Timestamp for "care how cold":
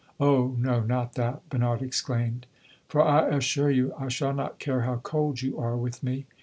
4.57-5.43